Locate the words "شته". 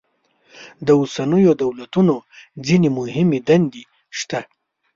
4.19-4.39